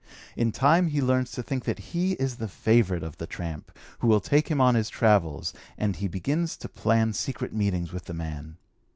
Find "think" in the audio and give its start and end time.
1.43-1.65